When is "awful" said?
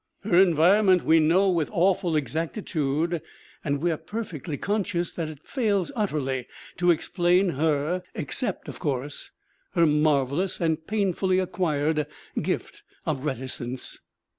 1.71-2.15